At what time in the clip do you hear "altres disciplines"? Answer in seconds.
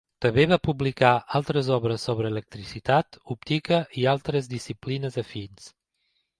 4.17-5.25